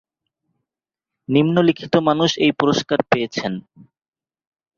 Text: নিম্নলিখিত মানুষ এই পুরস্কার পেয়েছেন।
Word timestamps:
নিম্নলিখিত 1.29 1.93
মানুষ 2.07 2.31
এই 2.37 2.51
পুরস্কার 2.59 2.99
পেয়েছেন। 3.09 3.53